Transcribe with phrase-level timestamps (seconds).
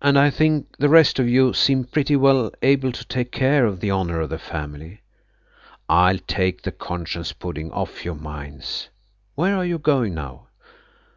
[0.00, 3.80] And I think the rest of you seem pretty well able to take care of
[3.80, 5.02] the honour of the family.
[5.88, 8.88] I'll take the conscience pudding off your minds.
[9.34, 10.46] Where are you going now?"